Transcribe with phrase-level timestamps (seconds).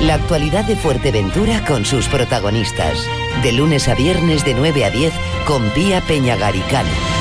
[0.00, 3.06] La actualidad de Fuerteventura con sus protagonistas.
[3.42, 5.12] De lunes a viernes de 9 a 10
[5.46, 7.19] con Pía Peñagaricano.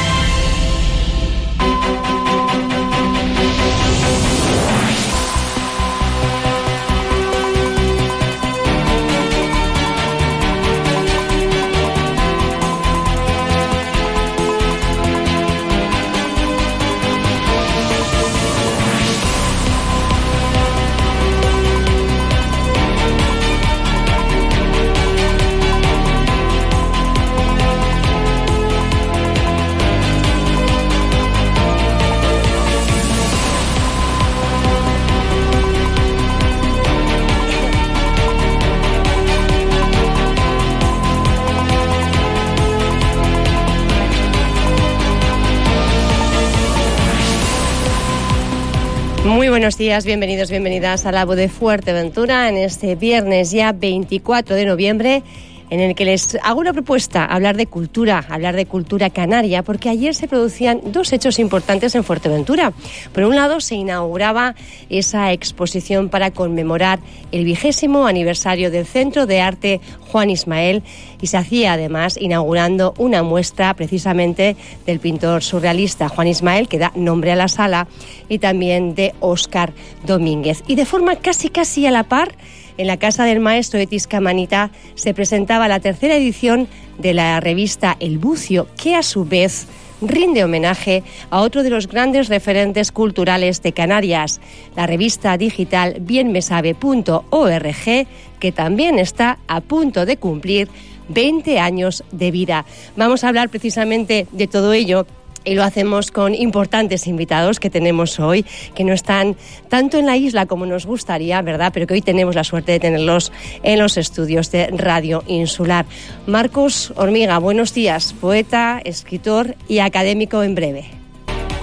[49.69, 55.21] Buenos días, bienvenidos, bienvenidas a la de Fuerteventura en este viernes ya 24 de noviembre
[55.69, 59.89] en el que les hago una propuesta, hablar de cultura, hablar de cultura canaria, porque
[59.89, 62.73] ayer se producían dos hechos importantes en Fuerteventura.
[63.13, 64.55] Por un lado, se inauguraba
[64.89, 66.99] esa exposición para conmemorar
[67.31, 69.81] el vigésimo aniversario del Centro de Arte
[70.11, 70.83] Juan Ismael
[71.21, 76.91] y se hacía además inaugurando una muestra precisamente del pintor surrealista Juan Ismael, que da
[76.95, 77.87] nombre a la sala,
[78.27, 79.73] y también de Óscar
[80.05, 80.63] Domínguez.
[80.67, 82.31] Y de forma casi casi a la par,
[82.79, 87.97] en la casa del maestro de Tiscamanita se presentaba la tercera edición de la revista
[87.99, 89.67] El Bucio, que a su vez
[90.01, 94.39] rinde homenaje a otro de los grandes referentes culturales de Canarias,
[94.77, 98.07] la revista digital bienmesabe.org,
[98.39, 100.69] que también está a punto de cumplir
[101.09, 102.65] 20 años de vida.
[102.95, 105.05] Vamos a hablar precisamente de todo ello
[105.43, 108.45] y lo hacemos con importantes invitados que tenemos hoy,
[108.75, 109.35] que no están
[109.67, 111.71] tanto en la isla como nos gustaría, ¿verdad?
[111.73, 113.31] Pero que hoy tenemos la suerte de tenerlos
[113.63, 115.85] en los estudios de Radio Insular.
[116.27, 120.98] Marcos Hormiga, buenos días, poeta, escritor y académico en breve.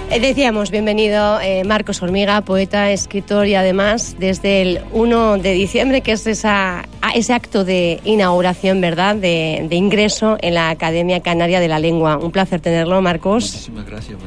[0.09, 5.99] Eh, decíamos, bienvenido eh, Marcos Hormiga, poeta, escritor y además desde el 1 de diciembre,
[5.99, 11.67] que es esa, ese acto de inauguración, ¿verdad?, de, ingreso en la Academia Canaria de
[11.67, 12.17] la Lengua.
[12.17, 13.51] Un placer tenerlo, Marcos.
[13.51, 14.17] Muchísimas gracias,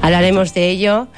[0.00, 1.08] Hablaremos de ello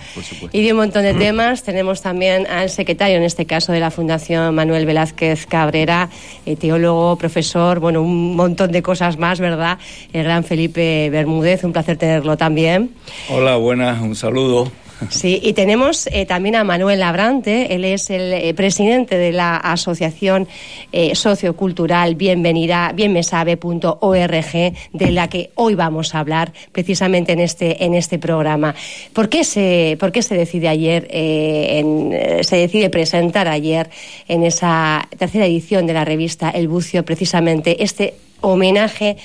[0.53, 1.63] y de un montón de temas.
[1.63, 6.09] Tenemos también al secretario, en este caso, de la Fundación Manuel Velázquez Cabrera,
[6.45, 9.79] eh, teólogo, profesor, bueno, un montón de cosas más, ¿verdad?
[10.13, 12.91] El gran Felipe Bermúdez, un placer tenerlo también.
[13.29, 14.71] Hola, buenas un saludo.
[15.11, 19.57] Sí, y tenemos eh, también a Manuel Labrante, él es el eh, presidente de la
[19.57, 20.49] Asociación
[20.93, 27.95] eh, Sociocultural Bienvenida, bienmesabe.org, de la que hoy vamos a hablar precisamente en este, en
[27.95, 28.75] este programa.
[29.13, 33.91] ¿Por qué se, por qué se decide ayer, se decide presentar ayer
[34.29, 39.17] en esa tercera edición de la revista El Bucio precisamente este homenaje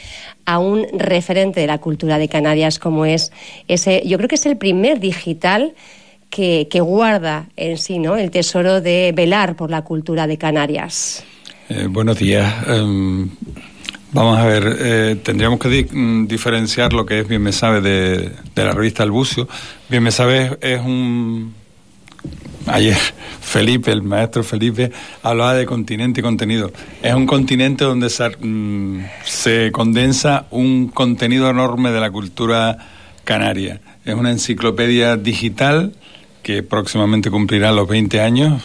[0.46, 3.32] a un referente de la cultura de Canarias como es
[3.68, 5.74] ese, yo creo que es el primer digital
[6.30, 8.16] que, guarda en sí ¿no?
[8.18, 11.24] el tesoro de velar por la cultura de Canarias.
[11.70, 12.54] Eh, buenos días.
[12.68, 13.30] Em,
[14.12, 18.32] vamos a ver, eh, tendríamos que mm, diferenciar lo que es Bien Me Sabe de,
[18.56, 19.48] de la revista El Bucio.
[19.90, 21.54] Bien Me Sabe es un
[22.68, 22.98] ayer
[23.52, 26.72] Felipe, el maestro Felipe, hablaba de continente y contenido.
[27.04, 32.78] Es un continente donde mm, se, condensa un contenido enorme de la cultura
[33.26, 33.82] canaria.
[34.06, 35.92] Es una enciclopedia digital
[36.44, 38.64] que próximamente cumplirá los 20 años.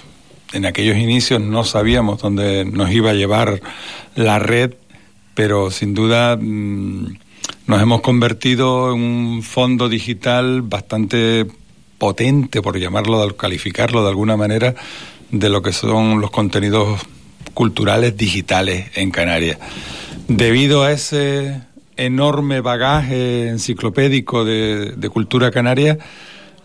[0.52, 3.60] En aquellos inicios no sabíamos dónde nos iba a llevar
[4.14, 4.74] la red,
[5.34, 7.18] pero sin duda mm,
[7.66, 11.48] nos hemos convertido en un fondo digital bastante
[11.98, 14.74] potente, por llamarlo, calificarlo de alguna manera,
[15.30, 17.00] de lo que son los contenidos
[17.54, 19.58] culturales digitales en Canarias.
[20.28, 21.62] Debido a ese
[21.96, 25.98] enorme bagaje enciclopédico de, cultura canaria,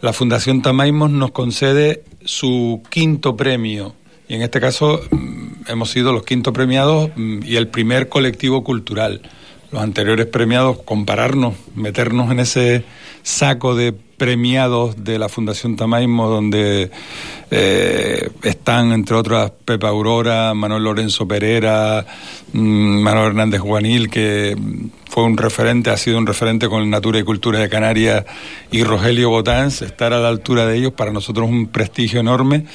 [0.02, 3.96] la Fundación Tamaimos nos concede su quinto premio.
[4.28, 8.64] Y en este caso mm, hemos sido los quinto premiados mm, y el primer colectivo
[8.64, 9.22] cultural.
[9.72, 12.84] Los anteriores premiados, compararnos, meternos en ese
[13.24, 16.92] saco de premiados de la Fundación Tamaimo, donde
[17.50, 22.06] eh, están, entre otras, Pepa Aurora, Manuel Lorenzo Pereira,
[22.54, 24.56] mm, Manuel Hernández Juanil, que
[25.10, 28.24] fue un referente, ha sido un referente con Natura y Cultura de Canarias,
[28.70, 32.66] y Rogelio Botáns, estar a la altura de ellos, para nosotros es un prestigio enorme,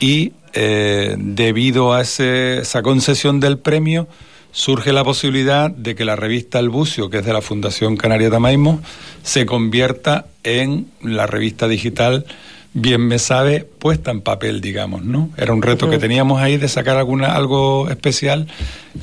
[0.00, 4.08] y eh, debido a esa concesión del premio,
[4.58, 8.28] surge la posibilidad de que la revista El Bucio, que es de la Fundación Canaria
[8.28, 8.80] Tamaimo,
[9.22, 12.26] se convierta en la revista digital
[12.74, 15.30] bien me sabe puesta en papel, digamos, ¿no?
[15.36, 18.48] Era un reto que teníamos ahí de sacar alguna algo especial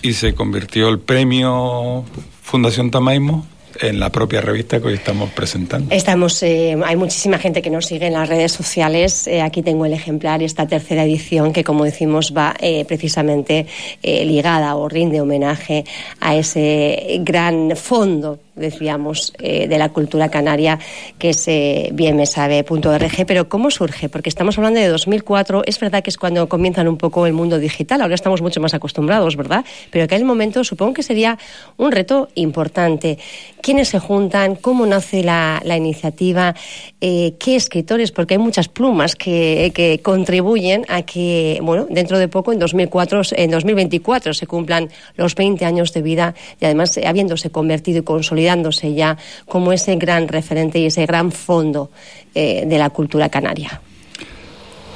[0.01, 2.03] y se convirtió el premio
[2.41, 3.47] Fundación Tamaimo
[3.81, 5.93] en la propia revista que hoy estamos presentando.
[5.93, 9.27] Estamos, eh, hay muchísima gente que nos sigue en las redes sociales.
[9.27, 13.67] Eh, aquí tengo el ejemplar, esta tercera edición que, como decimos, va eh, precisamente
[14.01, 15.83] ligada o rinde homenaje
[16.19, 20.79] a ese gran fondo decíamos, eh, de la cultura canaria,
[21.19, 23.25] que es eh, bienmesabe.org.
[23.27, 24.09] Pero ¿cómo surge?
[24.09, 27.59] Porque estamos hablando de 2004, es verdad que es cuando comienzan un poco el mundo
[27.59, 29.65] digital, ahora estamos mucho más acostumbrados, ¿verdad?
[29.91, 31.37] Pero aquel momento supongo que sería
[31.77, 33.17] un reto importante.
[33.61, 34.55] ¿Quiénes se juntan?
[34.55, 36.55] ¿Cómo nace la, iniciativa?
[37.01, 38.11] Eh, ¿Qué escritores?
[38.11, 43.21] Porque hay muchas plumas que, que contribuyen a que, bueno, dentro de poco, en 2004,
[43.35, 48.44] en 2024, se cumplan los 20 años de vida y además habiéndose convertido y consolidado
[48.45, 51.91] dándose ya como ese gran referente y ese gran fondo
[52.33, 53.81] eh, de la cultura canaria.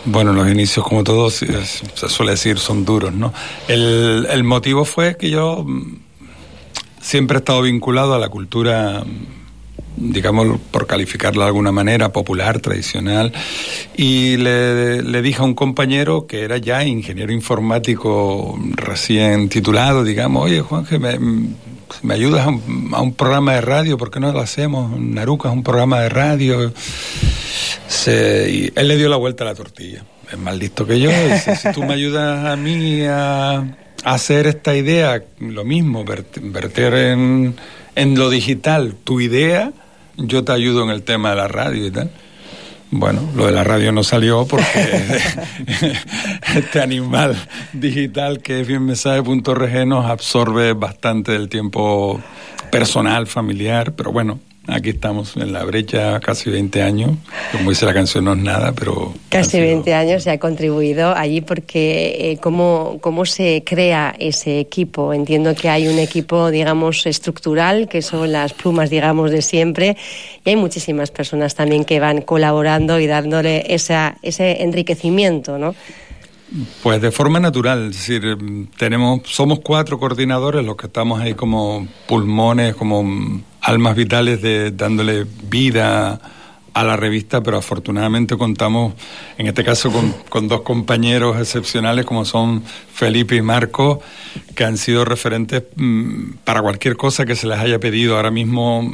[0.05, 3.33] Bueno, los inicios, como todos se suele decir, son duros, ¿no?
[3.67, 5.97] El, el motivo fue que yo mm,
[7.01, 9.03] siempre he estado vinculado a la cultura
[9.99, 13.33] digamos, por calificarla de alguna manera, popular, tradicional,
[13.95, 20.45] y le, le, dije a un compañero que era ya ingeniero informático recién titulado, digamos,
[20.45, 21.17] oye, Juan, que me,
[22.01, 22.49] me ayudas a
[23.01, 24.97] un, programa de radio, ¿por qué no lo hacemos?
[24.99, 26.73] Naruca es un programa de radio.
[27.87, 30.03] Se, él le dio la vuelta a la tortilla.
[30.31, 31.09] Es más listo que yo.
[31.09, 33.65] Si tú me ayudas a mí a,
[34.03, 37.55] hacer esta idea, lo mismo, verter en,
[37.95, 39.71] en lo digital tu idea,
[40.17, 42.11] yo te ayudo en el tema de la radio y tal.
[42.91, 44.63] Bueno, lo de la radio no salió porque
[46.55, 47.37] este animal
[47.71, 52.19] digital que es bienmensaje.org nos absorbe bastante del tiempo
[52.71, 54.39] personal, familiar, pero bueno,
[54.71, 57.11] Aquí estamos en la brecha casi 20 años.
[57.51, 59.13] Como dice la canción, no es nada, pero...
[59.29, 65.13] Casi 20 años se ha contribuido allí porque eh, ¿cómo, ¿cómo se crea ese equipo?
[65.13, 69.97] Entiendo que hay un equipo, digamos, estructural, que son las plumas, digamos, de siempre,
[70.45, 75.75] y hay muchísimas personas también que van colaborando y dándole esa, ese enriquecimiento, ¿no?
[76.81, 78.37] Pues de forma natural, es decir,
[78.77, 83.03] tenemos, somos cuatro coordinadores los que estamos ahí como pulmones, como
[83.69, 86.19] almas vitales de dándole vida
[86.73, 88.95] a la revista, pero afortunadamente contamos,
[89.37, 89.91] en este caso,
[90.29, 94.01] con, dos compañeros excepcionales como son Felipe y Marco,
[94.55, 98.15] que han sido referentes mm, para cualquier cosa que se les haya pedido.
[98.15, 98.91] Ahora mismo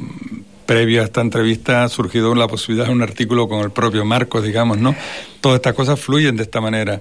[0.66, 4.44] previo a esta entrevista ha surgido la posibilidad de un artículo con el propio Marcos,
[4.44, 4.96] digamos, ¿no?
[5.42, 7.00] Todas estas cosas fluyen de esta manera.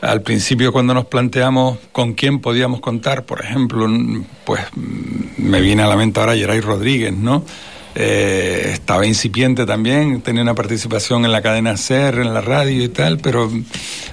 [0.00, 3.86] Al principio, cuando nos planteamos con quién podíamos contar, por ejemplo,
[4.44, 4.62] pues
[5.38, 7.44] me viene a la mente ahora Geray Rodríguez, ¿no?
[7.94, 12.88] Eh, estaba incipiente también, tenía una participación en la cadena SER, en la radio y
[12.88, 13.50] tal, pero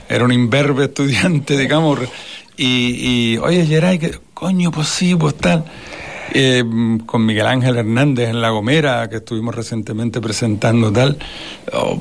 [0.08, 2.00] era un imberbe estudiante, digamos.
[2.58, 5.66] Y, y oye, Geray, ¿qué coño, pues sí, pues tal
[6.34, 6.64] eh,
[7.06, 11.18] con Miguel Ángel Hernández en La Gomera, que estuvimos recientemente presentando tal.
[11.74, 12.00] Oh,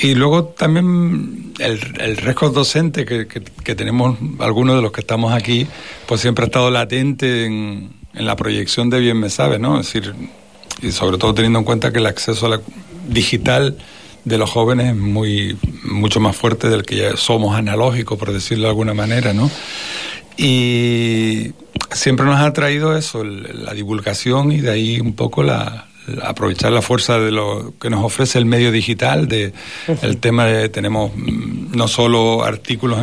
[0.00, 5.66] y luego también el, el docente que, que, tenemos algunos de los que estamos aquí,
[6.06, 9.80] pues siempre ha estado latente en, en la proyección de Bien Me Sabe, ¿no?
[9.80, 10.14] Es decir,
[10.82, 12.60] y sobre todo teniendo en cuenta que el acceso a la
[13.08, 13.76] digital
[14.24, 18.64] de los jóvenes es muy mucho más fuerte del que ya somos analógicos, por decirlo
[18.64, 19.50] de alguna manera, ¿no?
[20.38, 21.52] Y
[21.90, 25.88] siempre nos ha traído eso, la divulgación y de ahí un poco la,
[26.22, 29.52] aprovechar la fuerza de lo que nos ofrece el medio digital, de
[30.00, 33.00] el tema de tenemos mm, no solo artículos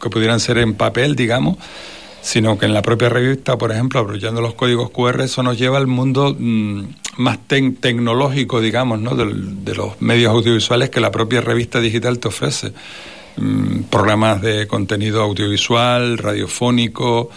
[0.00, 1.56] que pudieran ser en papel, digamos,
[2.20, 5.78] sino que en la propia revista, por ejemplo, aprovechando los códigos QR, eso nos lleva
[5.78, 6.82] al mundo mm,
[7.16, 9.14] más tecnológico, digamos, ¿no?
[9.14, 12.72] de, de los medios audiovisuales que la propia revista digital te ofrece.
[13.36, 17.30] Mm, programas de contenido audiovisual, radiofónico,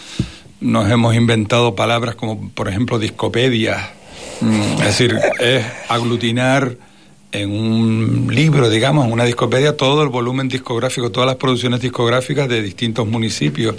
[0.62, 3.92] nos hemos inventado palabras como, por ejemplo, discopedia.
[4.40, 6.78] Mm, es decir, es aglutinar
[7.32, 12.48] en un libro, digamos, en una discopedia, todo el volumen discográfico, todas las producciones discográficas
[12.48, 13.76] de distintos municipios.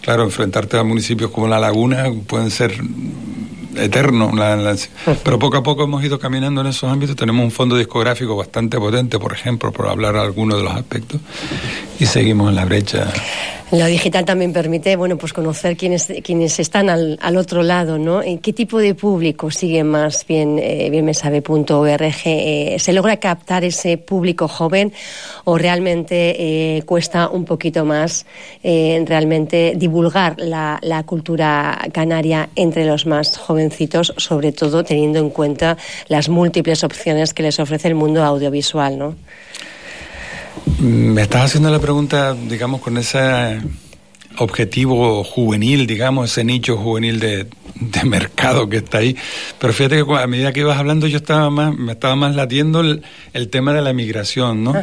[0.00, 2.72] Claro, enfrentarte a municipios como La Laguna pueden ser
[3.78, 4.32] eternos,
[5.22, 7.16] pero poco a poco hemos ido caminando en esos ámbitos.
[7.16, 11.20] Tenemos un fondo discográfico bastante potente, por ejemplo, por hablar algunos de los aspectos,
[11.98, 13.12] y seguimos en la brecha.
[13.70, 18.24] Lo digital también permite, bueno, pues conocer quiénes, quienes están al, al otro lado, ¿no?
[18.24, 22.14] ¿Y qué tipo de público sigue más bien eh, bienmesabe.org?
[22.24, 24.94] Eh, ¿Se logra captar ese público joven
[25.44, 28.24] o realmente eh, cuesta un poquito más
[28.62, 35.28] eh, realmente divulgar la, la cultura canaria entre los más jovencitos, sobre todo teniendo en
[35.28, 35.76] cuenta
[36.08, 39.14] las múltiples opciones que les ofrece el mundo audiovisual, ¿no?
[40.80, 43.60] Me estás haciendo la pregunta, digamos, con ese
[44.38, 47.46] objetivo juvenil, digamos, ese nicho juvenil de,
[48.04, 49.16] mercado que está ahí.
[49.58, 52.80] Pero fíjate que a medida que ibas hablando yo estaba más, me estaba más latiendo
[52.80, 54.74] el, tema de la migración, ¿no?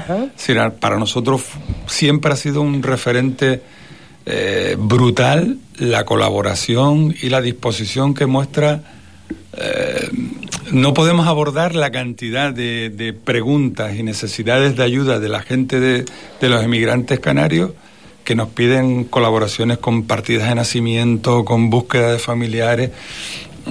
[0.80, 1.44] para nosotros
[1.88, 3.62] siempre ha sido un referente
[4.26, 8.82] eh, brutal la colaboración y la disposición que muestra.
[9.58, 10.10] Eh,
[10.72, 16.06] no podemos abordar la cantidad de, preguntas y necesidades de ayuda de la gente de,
[16.42, 17.72] de los emigrantes canarios
[18.26, 22.92] que nos piden colaboraciones con partidas de nacimiento, con búsqueda de familiares.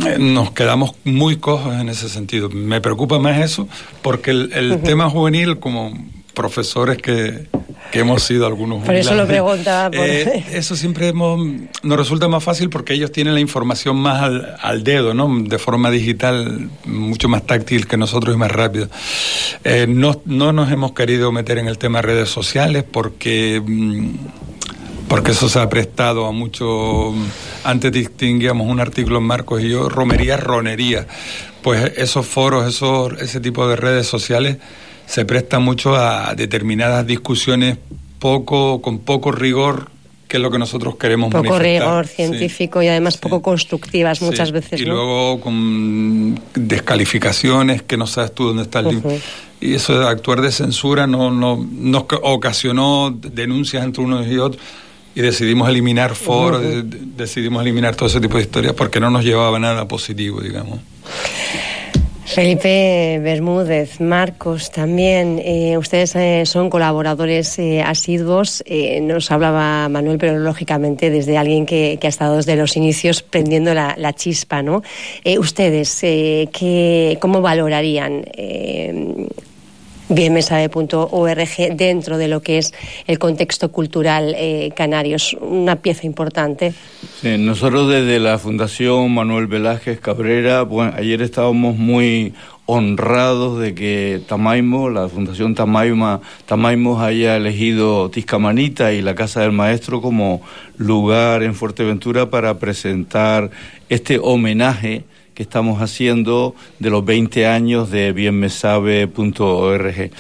[0.07, 2.49] Eh, nos quedamos muy cojos en ese sentido.
[2.49, 3.69] Me preocupa más eso
[4.01, 5.93] porque el, tema juvenil, como
[6.35, 7.47] profesores que,
[7.93, 9.91] hemos sido algunos Por eso lo preguntaba.
[9.97, 14.23] Eh, eso siempre nos resulta más fácil porque ellos tienen la información más
[14.61, 15.31] al, dedo, ¿no?
[15.45, 18.89] De forma digital, mucho más táctil que nosotros y más rápido.
[19.63, 23.63] Eh, no, no nos hemos querido meter en el tema de redes sociales porque...
[23.65, 24.15] Mm,
[25.09, 27.15] porque eso se ha prestado a mucho.
[27.63, 31.07] Antes distinguíamos un artículo en Marcos y yo, romería, ronería.
[31.63, 34.59] Pues esos foros, esos, ese tipo de redes sociales
[35.07, 37.79] se prestan mucho a determinadas discusiones
[38.19, 39.93] poco, con poco rigor
[40.29, 44.81] que es lo que nosotros queremos poco rigor científico y además poco constructivas muchas veces
[44.81, 49.03] y luego con descalificaciones que no sabes tú dónde está el
[49.61, 54.63] y eso de actuar de censura no, no nos ocasionó denuncias entre unos y otros
[55.15, 56.63] y decidimos eliminar foros,
[57.17, 60.81] decidimos eliminar todo ese tipo de historias porque no nos llevaba nada positivo, digamos.
[62.35, 68.65] Felipe Bermúdez, Marcos también, eh, ustedes eh, son colaboradores eh, asiduos,
[69.03, 73.95] nos hablaba Manuel, pero lógicamente desde alguien que, ha estado desde los inicios prendiendo la,
[73.97, 74.83] la chispa, ¿no?
[75.39, 78.25] ustedes, ¿qué, ¿cómo valorarían
[80.09, 82.75] bienmesabe.org dentro de lo que es
[83.07, 85.17] el contexto cultural eh, canario.
[85.17, 86.75] Es una pieza importante.
[87.23, 92.35] Nosotros desde la Fundación Manuel Velázquez Cabrera, bueno, ayer estábamos muy
[92.67, 99.53] honrados de que Tamaimo, la Fundación Tamaima, Tamaimos haya elegido Tiscamanita y la Casa del
[99.53, 100.41] Maestro como
[100.79, 103.51] lugar en Fuerteventura para presentar
[103.89, 110.11] este homenaje que estamos haciendo de los 20 años de bienmesabe.org.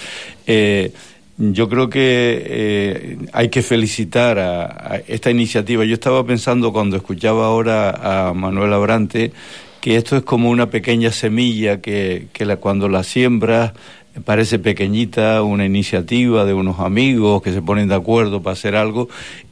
[0.46, 0.92] Eh,
[1.36, 5.84] yo creo que eh, hay que felicitar a, esta iniciativa.
[5.84, 9.32] Yo estaba pensando cuando escuchaba ahora a Manuel Abrante
[9.80, 13.72] que esto es como una pequeña semilla que, que cuando la siembras
[14.24, 19.08] parece pequeñita, una iniciativa de unos amigos que se ponen de acuerdo para hacer algo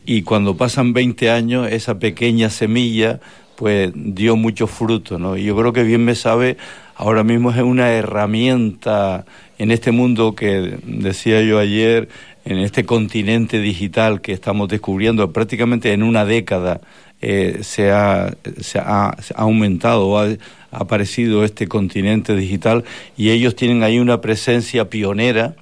[0.06, 3.20] y cuando pasan 20 años esa pequeña semilla
[3.62, 5.36] pues dio mucho fruto, ¿no?
[5.36, 6.56] Y yo creo que bien me sabe,
[6.96, 9.24] ahora mismo es una herramienta
[9.56, 12.08] en este mundo que decía yo ayer,
[12.44, 16.80] en este continente digital que estamos descubriendo, prácticamente en una década
[17.20, 20.26] eh, se, ha, se, ha, aumentado, ha,
[20.72, 22.82] aparecido este continente digital
[23.16, 25.54] y ellos tienen ahí una presencia pionera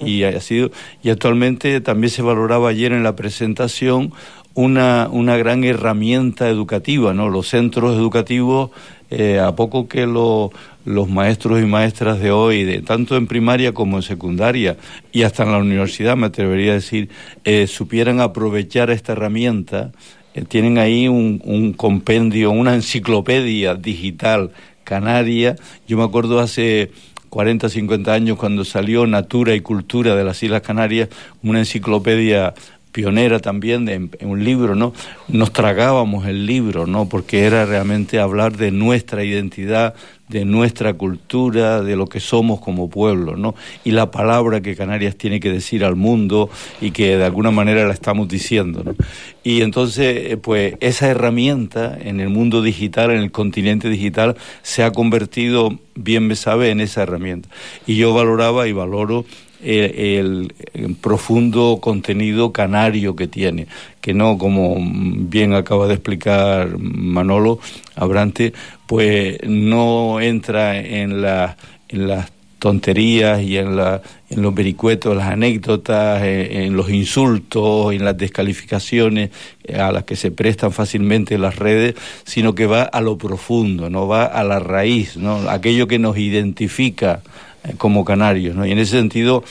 [0.00, 0.70] y ha sido
[1.02, 4.12] y actualmente también se valoraba ayer en la presentación
[4.54, 7.28] una, una gran herramienta educativa, ¿no?
[7.28, 8.70] Los centros educativos,
[9.10, 13.96] eh, a poco que los maestros y maestras de hoy, de, tanto en primaria como
[13.96, 14.76] en secundaria
[15.12, 17.08] y hasta en la universidad, me atrevería a decir,
[17.44, 19.92] eh, supieran aprovechar esta herramienta,
[20.34, 24.50] eh, tienen ahí un, un compendio, una enciclopedia digital
[24.84, 25.56] canaria.
[25.86, 26.90] Yo me acuerdo hace
[27.32, 31.08] 40, 50 años cuando salió Natura y Cultura de las Islas Canarias,
[31.42, 32.52] una enciclopedia
[32.92, 34.92] pionera también en, un libro, ¿no?
[35.28, 37.08] Nos tragábamos el libro, ¿no?
[37.08, 39.94] Porque era realmente hablar de nuestra identidad,
[40.28, 43.54] de nuestra cultura, de lo que somos como pueblo, ¿no?
[43.84, 47.86] Y la palabra que Canarias tiene que decir al mundo y que de alguna manera
[47.86, 48.94] la estamos diciendo, ¿no?
[49.42, 54.84] Y entonces, eh, pues esa herramienta en el mundo digital, en el continente digital, se
[54.84, 57.48] ha convertido, bien me sabe, en esa herramienta.
[57.86, 59.24] Y yo valoraba y valoro
[59.62, 60.52] el,
[61.00, 63.66] profundo contenido canario que tiene,
[64.00, 67.58] que no, como bien acaba de explicar Manolo
[67.94, 68.52] Abrante,
[68.86, 71.56] pues no entra en, la,
[71.88, 78.04] en las tonterías y en, la, en los vericuetos, las anécdotas, en, los insultos, en
[78.04, 79.30] las descalificaciones
[79.76, 84.06] a las que se prestan fácilmente las redes, sino que va a lo profundo, no
[84.06, 88.56] va a la raíz, no aquello que nos identifica eh, como canarios.
[88.56, 88.66] ¿no?
[88.66, 89.44] Y en ese sentido,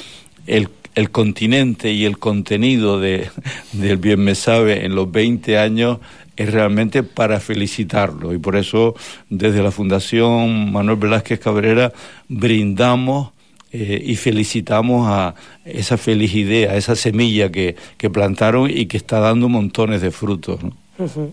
[0.48, 3.30] el, el continente y el contenido de,
[3.72, 6.00] del Bien Me Sabe en los 20 años
[6.36, 8.34] es realmente para felicitarlo.
[8.34, 8.96] Y por eso,
[9.30, 11.91] desde la Fundación Manuel Velázquez Cabrera,
[12.27, 13.32] brindamos
[13.74, 19.20] eh, y felicitamos a esa feliz idea, esa semilla que, que plantaron y que está
[19.20, 20.60] dando montones de frutos.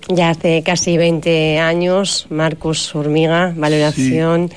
[0.08, 4.50] Ya hace casi 20 años, Marcos Hormiga, valoración.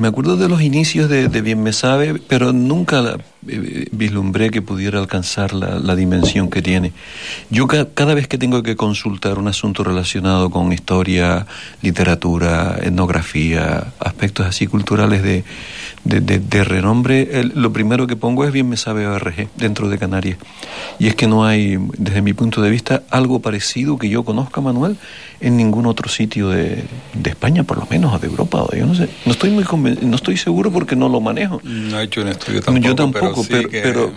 [0.00, 3.02] Me acuerdo de los inicios de, Bien Me Sabe, pero nunca
[3.42, 6.92] vislumbré que pudiera alcanzar la, dimensión que tiene.
[7.50, 11.46] Yo cada vez que tengo que consultar un asunto relacionado con historia,
[11.82, 15.44] literatura, etnografía, aspectos así culturales de,
[16.04, 20.38] de, renombre, lo primero que pongo es Bien Me Sabe ORG dentro de Canarias.
[20.98, 24.60] Y es que no hay, desde mi punto de vista, algo parecido que yo conozca,
[24.60, 24.96] Manuel,
[25.40, 26.84] en ningún otro sitio de,
[27.24, 28.62] España, por lo menos, o de Europa.
[28.62, 29.08] O yo no sé.
[29.24, 29.64] No estoy, muy
[30.02, 31.60] no estoy seguro porque no lo manejo.
[31.64, 32.86] No he hecho un estudio tampoco.
[32.86, 33.29] Yo tampoco, pero,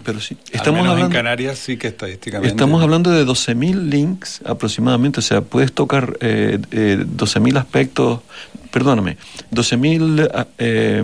[0.03, 2.49] pero, sí, Estamos hablando, en Canarias sí que estadísticamente.
[2.49, 5.19] Estamos hablando de 12.000 links aproximadamente.
[5.19, 8.21] O sea, puedes tocar eh, eh, 12.000 aspectos,
[8.71, 9.17] perdóname,
[9.51, 11.03] 12.000 eh,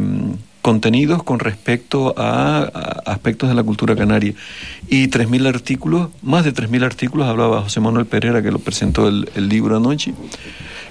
[0.62, 2.64] contenidos con respecto a,
[3.06, 4.34] aspectos de la cultura canaria.
[4.88, 9.50] Y 3.000 artículos, más de 3.000 artículos, hablaba José Manuel Pereira, que lo presentó el,
[9.50, 10.14] libro anoche,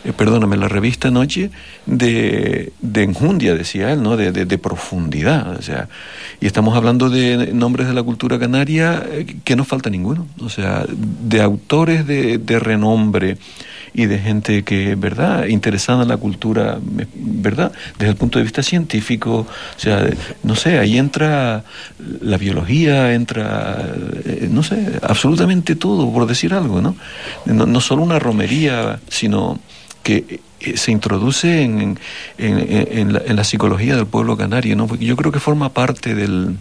[0.05, 1.51] eh, perdóname, la revista anoche,
[1.87, 4.17] de, de enjundia, decía él, ¿no?
[4.17, 5.57] De, de, profundidad.
[5.57, 5.89] O sea,
[6.41, 10.27] y estamos hablando de nombres de la cultura canaria eh, que no falta ninguno.
[10.41, 13.39] O sea, de autores de, de renombre
[13.99, 16.79] y de gente que, ¿verdad?, interesada en la cultura,
[17.15, 20.09] ¿verdad?, desde el punto de vista científico, o sea,
[20.45, 21.65] no sé, ahí entra
[22.21, 23.93] la biología, entra,
[24.25, 26.95] eh, no sé, absolutamente todo, por decir algo, ¿no?
[27.45, 29.59] No, solo una romería, sino
[30.05, 31.99] que eh, se introduce en,
[32.39, 34.87] la, en, la, psicología del pueblo canario, ¿no?
[34.87, 36.57] Porque yo creo que forma parte del,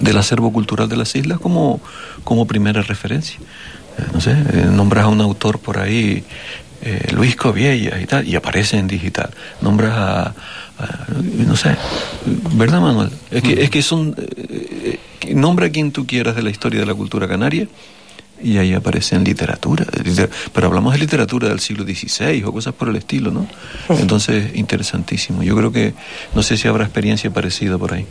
[0.00, 1.80] del acervo cultural de las islas como,
[2.24, 3.38] como primera referencia
[4.12, 6.24] no sé, eh, nombras a un autor por ahí,
[6.82, 9.30] eh, Luis Coviella y tal, y aparece en digital.
[9.60, 10.34] Nombras a,
[11.46, 11.76] no sé,
[12.52, 13.10] ¿verdad Manuel?
[13.30, 14.98] Es que, es que son, eh,
[15.34, 17.66] nombra a quien tú quieras de la historia de la cultura canaria
[18.42, 19.86] y ahí aparece en literatura,
[20.52, 23.46] pero hablamos de literatura del siglo XVI o cosas por el estilo, ¿no?
[23.88, 25.42] Entonces, interesantísimo.
[25.42, 25.94] Yo creo que,
[26.34, 28.06] no sé si habrá experiencia parecida por ahí.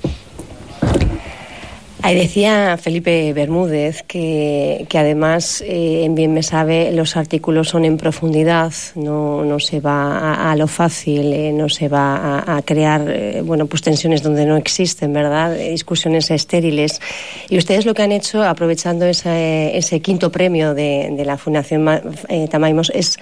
[2.05, 7.83] Ahí decía Felipe Bermúdez que, que además, eh, en Bien Me Sabe, los artículos son
[7.83, 13.09] en profundidad, no, no se va a, lo fácil, eh, no se va a, crear
[13.09, 15.57] eh, bueno, pues tensiones donde no existen, ¿verdad?
[15.57, 17.01] Discusiones estériles.
[17.49, 22.03] Y ustedes lo que han hecho, aprovechando ese, ese quinto premio de, de la Fundación
[22.51, 23.17] Tamaimos, es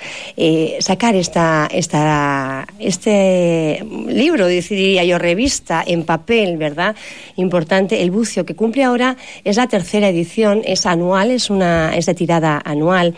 [0.83, 6.97] sacar esta, esta, este libro, diría yo, revista en papel, ¿verdad?
[7.37, 12.07] Importante, el bucio que cumple ahora es la tercera edición, es anual, es, una, es
[12.07, 13.13] de tirada anual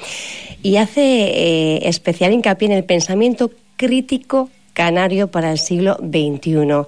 [0.61, 6.85] y hace eh, especial hincapié en el pensamiento crítico canario para el siglo XXI.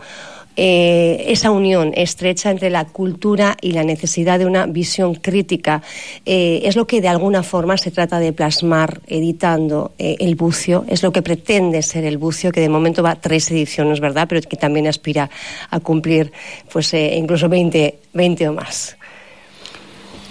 [0.57, 5.83] Eh, esa unión estrecha entre la cultura y la necesidad de una visión crítica
[6.25, 11.03] eh, es lo que de alguna forma se trata de plasmar editando el bucio, es
[11.03, 14.25] lo que pretende ser el bucio, que de momento va a tres ediciones, ¿verdad?
[14.27, 15.29] Pero que también aspira
[15.69, 16.31] a cumplir
[16.71, 18.96] pues incluso 20 20 o más.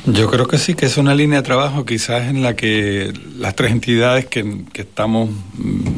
[0.06, 3.56] Yo creo que sí, que es una línea de trabajo quizás en la que las
[3.56, 5.30] tres entidades que, estamos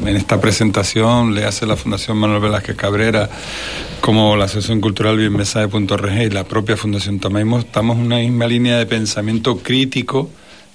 [0.05, 3.29] en esta presentación, le hace la Fundación Manuel Velázquez Cabrera,
[4.01, 8.77] como la Asociación Cultural Bienmesaje.org y la propia Fundación Tamaimo, estamos en una misma línea
[8.77, 10.29] de pensamiento crítico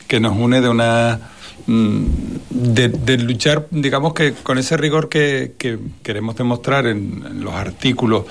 [0.07, 1.19] que nos une de una...
[1.67, 2.05] Mm,
[2.51, 5.55] de, luchar, digamos que con ese rigor que,
[6.03, 8.27] queremos demostrar en los artículos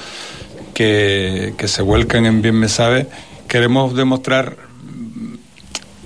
[0.74, 3.08] que, se vuelcan en Bien Me Sabe,
[3.48, 4.58] queremos demostrar,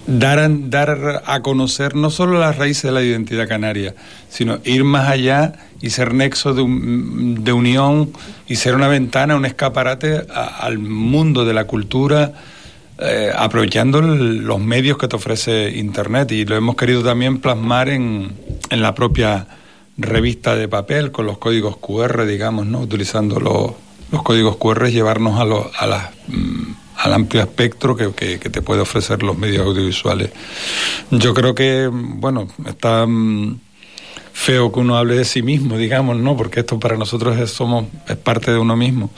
[0.08, 3.94] dar, dar a conocer no solo las raíces de la identidad canaria,
[4.30, 8.12] sino ir más allá y ser nexo de, de unión
[8.48, 12.34] y ser una ventana, un escaparate al mundo de la cultura.
[13.00, 18.34] Eh, aprovechando los medios que te ofrece Internet y lo hemos querido también plasmar en,
[18.72, 19.46] en la propia
[19.98, 22.80] revista de papel con los códigos QR, digamos, ¿no?
[22.80, 23.74] utilizando los,
[24.12, 28.62] los códigos QR llevarnos a, lo, a las, mm, al amplio espectro que, que, te
[28.62, 30.32] puede ofrecer los medios audiovisuales.
[31.12, 33.60] Yo creo que, bueno, está mm,
[34.34, 36.36] feo que uno hable de sí mismo, digamos, ¿no?
[36.36, 39.12] Porque esto para nosotros es, somos, es parte de uno mismo.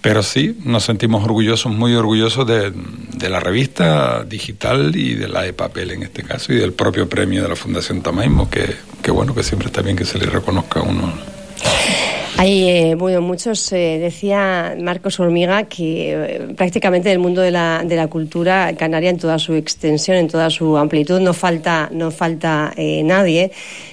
[0.00, 5.42] Pero sí, nos sentimos orgullosos, muy orgullosos de, de, la revista digital y de la
[5.42, 9.10] de papel en este caso, y del propio premio de la Fundación Tamaimo, que, que
[9.10, 11.12] bueno, que siempre está bien que se le reconozca a uno.
[12.40, 17.82] Hay, eh, bueno, muchos, eh, decía Marcos Hormiga, que eh, prácticamente del mundo de la,
[17.84, 22.10] de la cultura canaria en toda su extensión, en toda su amplitud, no falta, no
[22.10, 22.72] falta
[23.04, 23.52] nadie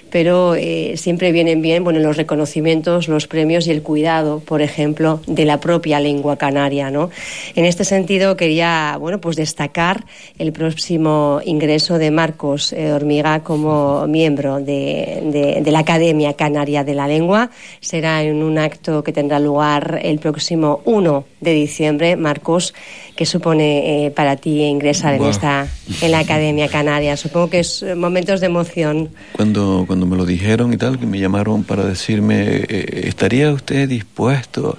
[0.10, 5.22] pero eh, siempre vienen bien bueno, los reconocimientos, los premios y el cuidado, por ejemplo,
[5.28, 6.90] de la propia lengua canaria.
[6.90, 7.10] ¿no?
[7.56, 10.06] En este sentido, quería bueno, pues destacar
[10.38, 16.96] el próximo ingreso de Marcos eh, Hormiga como miembro de, de, la Academia Canaria de
[16.96, 17.50] la Lengua.
[17.82, 22.16] Será en un acto que tendrá lugar el próximo 1 de diciembre.
[22.16, 22.74] Marcos,
[23.16, 25.68] ¿qué supone eh, para ti ingresar en, esta,
[26.02, 27.18] en la Academia Canaria?
[27.18, 29.10] Supongo que es momentos de emoción.
[29.34, 33.88] Cuando cuando me lo dijeron y tal, que me llamaron para decirme, eh, ¿estaría usted
[33.88, 34.78] dispuesto?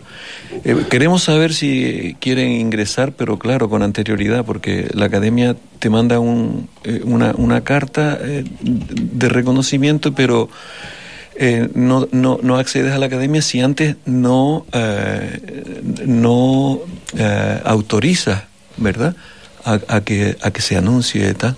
[0.65, 6.19] Eh, queremos saber si quieren ingresar, pero claro, con anterioridad, porque la academia te manda
[6.21, 10.49] un, eh, una, una, carta de reconocimiento, pero
[11.75, 14.67] no, no, no, accedes a la academia si antes no,
[16.05, 16.81] no
[17.65, 18.45] autorizas,
[18.77, 19.15] ¿verdad?
[19.89, 21.57] a, que, a que se anuncie y tal,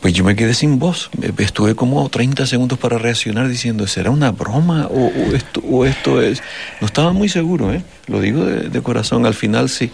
[0.00, 1.10] pues yo me quedé sin voz.
[1.38, 6.42] Estuve como 30 segundos para reaccionar diciendo, ¿será una broma o, esto, o esto es...?
[6.80, 7.82] No estaba muy seguro, ¿eh?
[8.06, 9.90] Lo digo de, corazón, al final sí.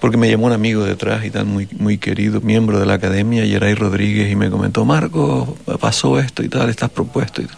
[0.00, 3.44] Porque me llamó un amigo detrás y tal, muy, muy querido, miembro de la academia,
[3.46, 7.56] Yeray Rodríguez, y me comentó, Marco, pasó esto y tal, estás propuesto y tal.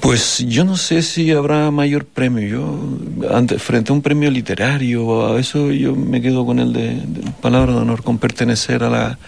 [0.00, 2.46] Pues yo no sé si habrá mayor premio.
[2.46, 7.02] Yo, frente a un premio literario, a eso yo me quedo con el de,
[7.40, 9.18] palabra de honor, con pertenecer a la,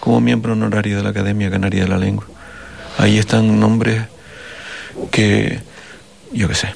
[0.00, 2.26] como miembro honorario de la Academia Canaria de la Lengua.
[2.98, 4.02] Ahí están nombres
[5.10, 5.60] que,
[6.32, 6.68] yo qué sé,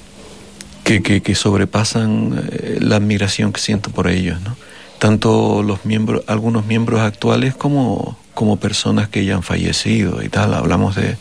[0.83, 4.57] que, que, que sobrepasan eh, la admiración que siento por ellos, ¿no?
[4.99, 10.55] Tanto los miembros, algunos miembros actuales como, como personas que ya han fallecido y tal.
[10.55, 11.17] Hablamos de,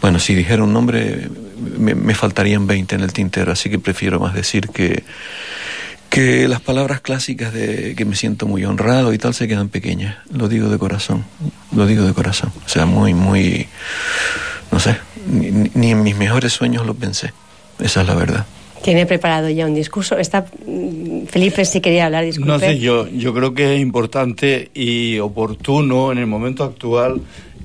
[0.00, 1.28] bueno, si dijera un nombre
[1.60, 5.04] me, faltarían 20 en el tintero, así que prefiero más decir que,
[6.08, 10.16] que las palabras clásicas de que me siento muy honrado y tal se quedan pequeñas.
[10.32, 11.24] Lo digo de corazón,
[11.74, 12.52] lo digo de corazón.
[12.64, 13.68] O sea, muy, muy,
[14.70, 17.32] no sé, ni, en mis mejores sueños lo pensé.
[17.78, 18.46] Esa es la verdad.
[18.82, 20.16] Tiene preparado ya un discurso.
[20.18, 22.52] Está mm, Felipe si quería hablar, disculpe.
[22.52, 27.20] No sé, yo, yo creo que es importante y oportuno en el momento actual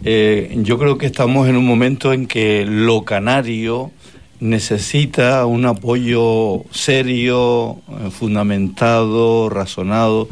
[0.07, 3.91] eh, yo creo que estamos en un momento en que lo canario
[4.39, 10.27] necesita un apoyo serio, eh, fundamentado, razonado,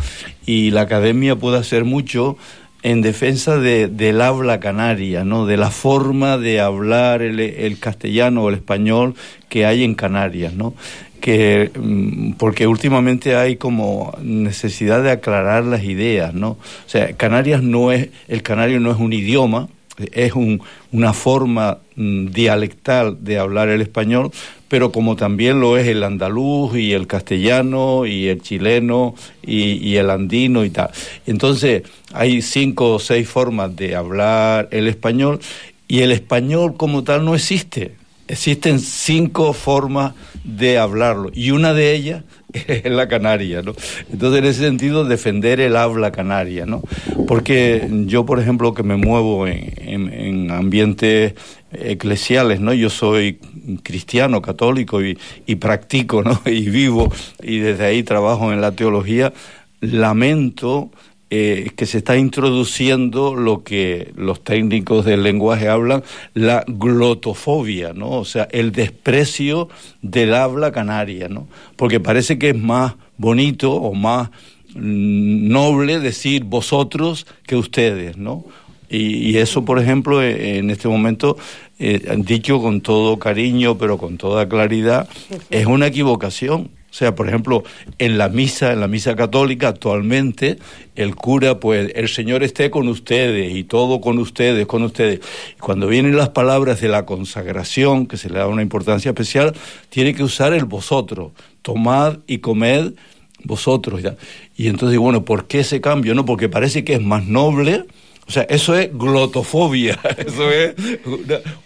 [0.46, 2.38] y la academia puede hacer mucho
[2.84, 5.46] en defensa de, del habla canaria, ¿no?
[5.46, 9.16] de la forma de hablar el, el, castellano o el español
[9.50, 10.54] que hay en Canarias.
[10.54, 10.76] ¿no?
[11.24, 16.50] que mm, porque últimamente hay como necesidad de aclarar las ideas, ¿no?
[16.50, 19.70] O sea, Canarias no es el canario no es un idioma,
[20.12, 24.32] es un, una forma mm, dialectal de hablar el español,
[24.68, 29.98] pero como también lo es el andaluz y el castellano y el chileno y, y
[29.98, 30.90] el andino y tal.
[31.26, 35.40] Entonces, hay cinco o seis formas de hablar el español
[35.88, 37.96] y el español como tal no existe.
[38.28, 42.24] Existen cinco formas de hablarlo y una de ellas
[42.68, 43.74] es la canaria, ¿no?
[44.12, 46.82] Entonces, en ese sentido, defender el habla canaria, ¿no?
[47.28, 51.34] Porque yo, por ejemplo, que me muevo en, ambientes
[51.72, 52.74] eclesiales, ¿no?
[52.74, 53.40] Yo soy
[53.82, 56.40] cristiano, católico y, y practico, ¿no?
[56.46, 57.12] Y vivo
[57.42, 59.34] y desde ahí trabajo en la teología,
[59.82, 60.92] lamento
[61.36, 66.04] eh, que se está introduciendo lo que los técnicos del lenguaje hablan,
[66.36, 68.12] la glotofobia, ¿no?
[68.12, 69.68] O sea, el desprecio
[70.04, 71.48] del habla canaria, ¿no?
[71.76, 74.30] Porque parece que es más bonito o más
[74.76, 78.46] noble decir vosotros que ustedes, ¿no?
[78.88, 81.36] Y, eso, por ejemplo, e, en este momento,
[81.80, 85.10] eh, dicho con todo cariño, pero con toda claridad,
[85.50, 87.64] es una equivocación o sea, por ejemplo,
[87.98, 90.60] en la misa, en la misa católica actualmente,
[90.96, 95.20] el cura, pues, el Señor esté con ustedes y todo con ustedes, con ustedes.
[95.60, 99.56] Cuando vienen las palabras de la consagración, que se le da una importancia especial,
[99.90, 101.32] tiene que usar el vosotros.
[101.64, 102.94] Tomad y comed
[103.44, 104.04] vosotros.
[104.04, 104.16] ¿ya?
[104.56, 106.14] Y entonces, bueno, ¿por qué ese cambio?
[106.14, 107.86] No, porque parece que es más noble
[108.28, 110.74] o sea, eso es glotofobia, eso es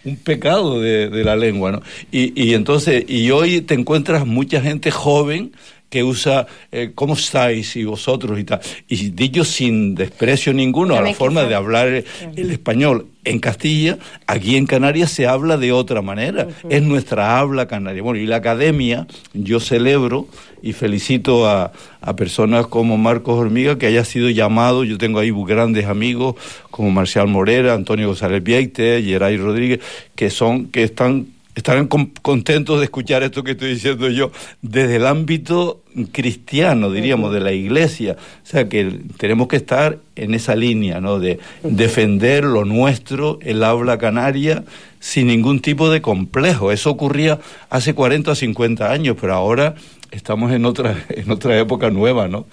[0.04, 1.82] un pecado de, la lengua, ¿no?
[2.10, 5.52] Y, y entonces, y hoy te encuentras mucha gente joven
[5.88, 7.76] que usa eh, ¿cómo estáis?
[7.76, 8.60] y vosotros y tal.
[8.88, 14.56] Y dicho sin desprecio ninguno a la forma de hablar el, español en Castilla, aquí
[14.56, 16.48] en Canarias se habla de otra manera.
[16.68, 18.02] Es nuestra habla canaria.
[18.02, 20.28] Bueno, y la academia, yo celebro
[20.62, 24.84] y felicito a, a personas como Marcos Hormiga que haya sido llamado.
[24.84, 26.36] Yo tengo ahí grandes amigos
[26.70, 29.80] como Marcial Morera, Antonio González Vieite, Geray Rodríguez,
[30.14, 34.30] que son, que están estarán contentos de escuchar esto que estoy diciendo yo
[34.62, 38.16] desde el ámbito cristiano, diríamos, de la iglesia.
[38.42, 41.18] O sea que tenemos que estar en esa línea, ¿no?
[41.18, 44.64] De defender lo nuestro, el habla canaria,
[45.00, 46.70] sin ningún tipo de complejo.
[46.70, 47.40] Eso ocurría
[47.70, 49.74] hace 40 o 50 años, pero ahora
[50.10, 52.46] estamos en otra, en otra época nueva, ¿no?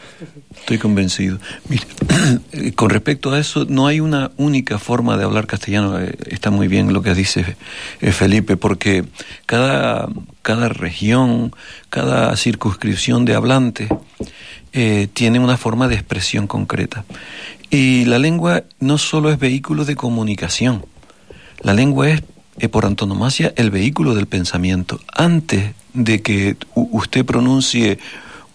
[0.55, 1.39] Estoy convencido.
[1.69, 1.85] Mire,
[2.75, 5.99] con respecto a eso, no hay una única forma de hablar castellano.
[5.99, 7.55] Eh, está muy bien lo que dice
[8.01, 9.05] eh, Felipe, porque
[9.45, 10.09] cada,
[10.41, 11.53] cada región,
[11.89, 13.89] cada circunscripción de hablantes
[14.73, 17.05] eh, tiene una forma de expresión concreta.
[17.69, 20.85] Y la lengua no solo es vehículo de comunicación,
[21.61, 22.21] la lengua es
[22.69, 24.99] por antonomasia el vehículo del pensamiento.
[25.11, 27.97] Antes de que usted pronuncie,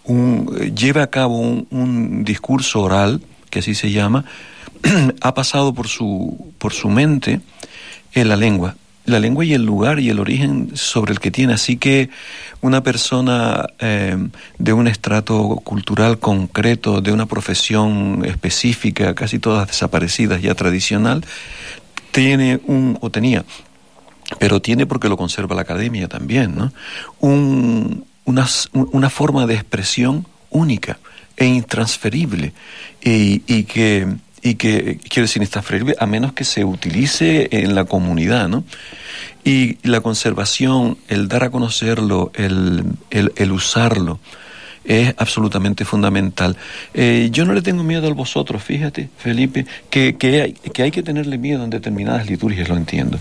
[0.05, 4.25] un, lleve a cabo un, discurso oral, que así se llama,
[5.21, 7.41] ha pasado por su, por su mente
[8.13, 8.77] en la lengua.
[9.07, 11.55] La lengua y el lugar y el origen sobre el que tiene.
[11.55, 12.11] Así que
[12.61, 14.17] una persona eh,
[14.59, 21.25] de un estrato cultural concreto, de una profesión específica, casi todas desaparecidas ya tradicional,
[22.13, 23.45] tiene un, o tenía
[24.39, 26.73] pero tiene porque lo conserva la academia también, ¿no?
[27.21, 30.99] Un, una, una, forma de expresión única
[31.37, 32.53] e intransferible
[33.03, 34.07] y, y que
[34.43, 38.65] y que quiere decir intransferible a menos que se utilice en la comunidad, ¿no?
[39.45, 44.19] Y la conservación, el dar a conocerlo, el, el, el usarlo,
[44.85, 46.57] es absolutamente fundamental.
[46.95, 50.91] Eh, yo no le tengo miedo a vosotros, fíjate, Felipe, que, que, hay, que hay
[50.91, 53.19] que tenerle miedo en determinadas liturgias, lo entiendo.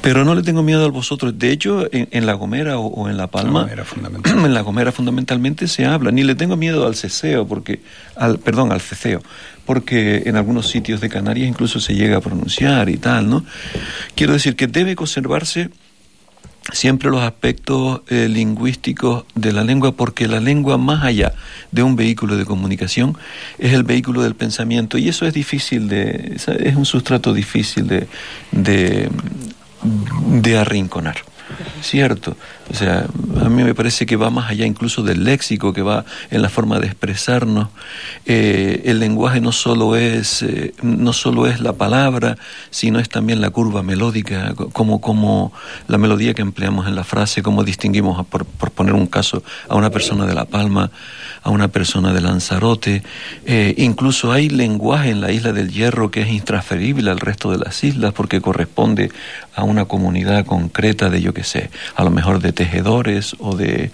[0.00, 1.38] Pero no le tengo miedo a vosotros.
[1.38, 3.68] De hecho, en, La Gomera o, en La Palma,
[4.24, 6.10] en La Gomera fundamentalmente se habla.
[6.10, 7.80] Ni le tengo miedo al ceseo, porque,
[8.16, 9.22] al, perdón, al ceceo,
[9.66, 13.44] porque en algunos sitios de Canarias incluso se llega a pronunciar y tal, ¿no?
[14.14, 15.70] Quiero decir que debe conservarse
[16.72, 21.34] siempre los aspectos eh, lingüísticos de la lengua, porque la lengua, más allá
[21.70, 23.16] de un vehículo de comunicación,
[23.58, 28.06] es el vehículo del pensamiento, y eso es difícil de, es un sustrato difícil de,
[28.52, 29.10] de,
[30.42, 31.16] de arrinconar.
[31.82, 32.36] ¿Cierto?
[32.70, 33.06] O sea,
[33.40, 36.48] a mí me parece que va más allá incluso del léxico, que va en la
[36.48, 37.68] forma de expresarnos.
[38.24, 42.38] Eh, el lenguaje no solo, es, eh, no solo es la palabra,
[42.70, 45.52] sino es también la curva melódica, como, como
[45.88, 49.74] la melodía que empleamos en la frase, como distinguimos, por, por poner un caso, a
[49.74, 50.90] una persona de La Palma,
[51.42, 53.02] a una persona de Lanzarote.
[53.44, 57.58] Eh, incluso hay lenguaje en la isla del Hierro que es intransferible al resto de
[57.58, 59.10] las islas porque corresponde
[59.54, 63.90] a una comunidad concreta de, yo qué sé, a lo mejor de tejedores o de,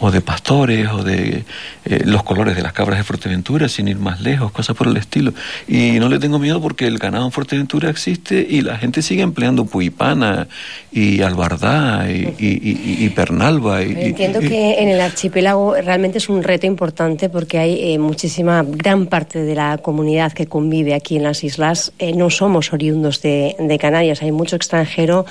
[0.00, 1.44] o de pastores o de
[1.84, 4.96] eh, los colores de las cabras de Fuerteventura, sin ir más lejos, cosas por el
[4.96, 5.34] estilo.
[5.68, 9.22] Y no le tengo miedo porque el ganado en Fuerteventura existe y la gente sigue
[9.22, 10.48] empleando puipana
[10.90, 13.82] y albardá y, y, pernalba.
[13.82, 18.64] Y, Entiendo que en el archipiélago realmente es un reto importante porque hay eh, muchísima,
[18.66, 21.92] gran parte de la comunidad que convive aquí en las islas.
[21.98, 25.24] Eh, no somos oriundos de, de, Canarias, hay mucho extranjero,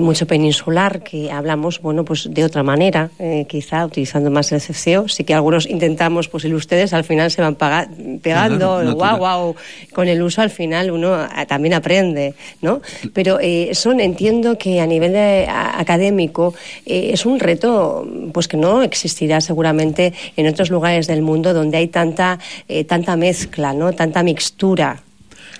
[0.00, 3.10] mucho peninsular que hablamos, bueno, pues de otra manera,
[3.48, 5.08] quizá utilizando más el ceceo.
[5.08, 7.56] Sí que algunos intentamos, pues el ustedes al final se van
[8.22, 9.56] pegando, guau, guau.
[9.94, 12.82] Con el uso al final uno ah, también aprende, ¿no?
[13.14, 15.16] Pero eh, son, entiendo que a nivel
[15.48, 16.54] académico
[16.84, 21.78] eh, es un reto pues que no existirá seguramente en otros lugares del mundo donde
[21.78, 23.94] hay tanta, eh, tanta mezcla, ¿no?
[23.94, 25.00] Tanta mixtura.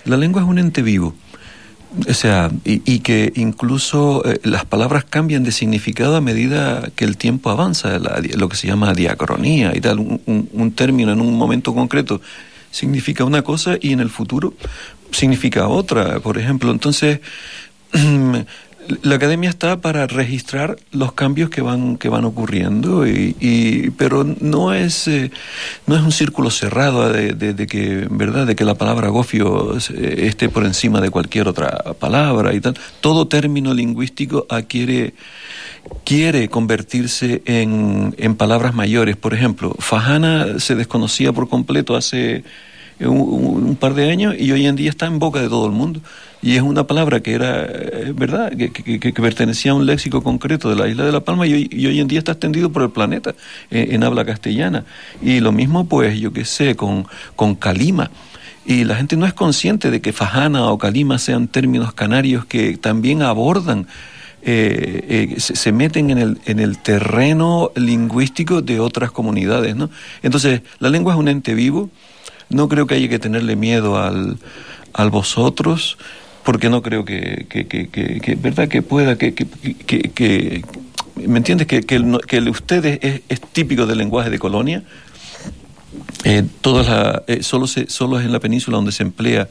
[0.05, 1.15] La lengua es un ente vivo
[2.07, 7.17] o sea, y, que incluso eh, las palabras cambian de significado a medida que el
[7.17, 12.21] tiempo avanza, lo que se llama diacronía y tal, un, término en un momento concreto
[12.71, 14.53] significa una cosa y en el futuro
[15.11, 16.71] significa otra, por ejemplo.
[16.71, 17.21] Entonces,
[19.01, 24.73] la academia está para registrar los cambios que van que van ocurriendo y, pero no
[24.73, 25.31] es eh,
[25.85, 30.65] no es un círculo cerrado de, que verdad de que la palabra gofio esté por
[30.65, 32.77] encima de cualquier otra palabra y tal.
[33.01, 35.13] Todo término lingüístico adquiere
[36.03, 39.15] quiere convertirse en, en palabras mayores.
[39.17, 42.43] Por ejemplo fajana se desconocía por completo hace
[42.99, 46.01] un, par de años y hoy en día está en boca de todo el mundo.
[46.41, 50.75] Y es una palabra que era, eh, ¿verdad?, que, pertenecía a un léxico concreto de
[50.75, 51.53] la isla de La Palma y
[51.85, 53.33] hoy, en día está extendido por el planeta
[53.71, 54.85] eh, en habla castellana.
[55.21, 58.11] Y lo mismo, pues, yo qué sé, con, con Calima.
[58.65, 62.77] Y la gente no es consciente de que Fajana o Calima sean términos canarios que
[62.77, 63.87] también abordan
[64.49, 69.89] eh, se, se, meten en el, en el terreno lingüístico de otras comunidades, ¿no?
[70.23, 71.89] Entonces, la lengua es un ente vivo,
[72.49, 74.37] no creo que haya que tenerle miedo al,
[74.93, 75.97] al vosotros,
[76.43, 80.63] porque no creo que, que, que, que verdad que pueda que, que,
[81.15, 84.83] me entiendes que, que, el, que ustedes es, es, típico del lenguaje de colonia.
[86.23, 89.49] Eh, la, eh, solo se, solo es en la península donde se emplea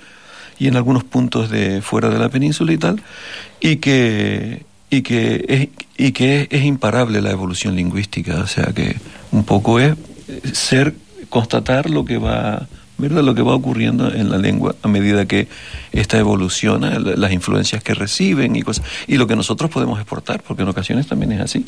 [0.58, 3.02] y en algunos puntos de fuera de la península y tal
[3.60, 8.40] y que y que es, y que es imparable la evolución lingüística.
[8.40, 8.96] O sea que
[9.32, 9.96] un poco es
[10.52, 10.94] ser
[11.28, 13.22] constatar lo que va ¿verdad?
[13.22, 15.48] lo que va ocurriendo en la lengua a medida que
[15.92, 20.62] esta evoluciona, las influencias que reciben y cosas, y lo que nosotros podemos exportar, porque
[20.62, 21.64] en ocasiones también es así.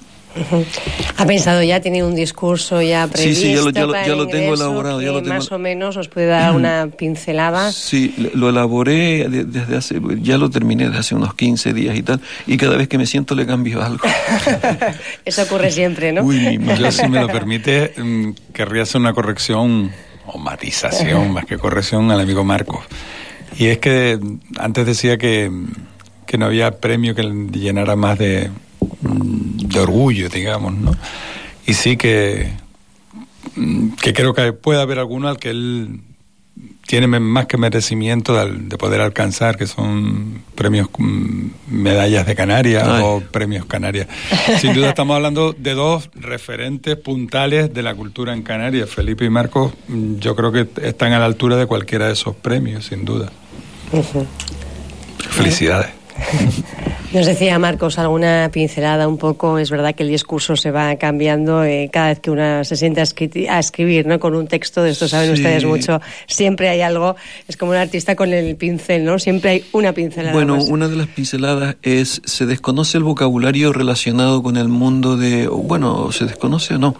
[1.16, 3.40] ¿Ha pensado ya, tiene un discurso ya previsto?
[3.40, 5.00] Sí, sí, ya lo, ya lo, tengo elaborado.
[5.00, 5.34] Ya lo tengo...
[5.34, 7.72] Más o menos os puede dar una pincelada.
[7.72, 12.20] Sí, lo elaboré desde hace, ya lo terminé desde hace unos 15 días y tal,
[12.46, 14.04] y cada vez que me siento le cambio algo.
[15.24, 16.22] Eso ocurre siempre, ¿no?
[16.22, 19.90] Uy, yo si me lo permite, mm, querría hacer una corrección
[20.28, 22.84] o matización más que corrección al amigo Marcos.
[23.56, 24.18] Y es que
[24.58, 25.50] antes decía que,
[26.26, 28.50] que no había premio que llenara más de,
[29.02, 30.92] mm, de orgullo, digamos, ¿no?
[31.66, 32.52] Y sí que,
[33.56, 36.00] mm, que creo que puede haber alguno al que él
[36.88, 43.20] tiene más que merecimiento de, poder alcanzar, que son premios, mm, medallas de Canarias o
[43.30, 44.08] premios Canarias.
[44.58, 48.88] Sin duda estamos hablando de dos referentes puntales de la cultura en Canarias.
[48.88, 49.74] Felipe y Marcos,
[50.18, 53.30] yo creo que están a la altura de cualquiera de esos premios, sin duda.
[55.30, 55.90] Felicidades.
[57.10, 61.64] Nos decía Marcos alguna pincelada un poco, es verdad que el discurso se va cambiando
[61.64, 64.20] eh, cada vez que una se siente a, escribir, ¿no?
[64.20, 67.16] Con un texto, de esto saben ustedes mucho, siempre hay algo,
[67.48, 69.18] es como un artista con el pincel, ¿no?
[69.18, 70.34] Siempre hay una pincelada.
[70.34, 75.48] Bueno, una de las pinceladas es, se desconoce el vocabulario relacionado con el mundo de,
[75.48, 76.94] bueno, se desconoce o no,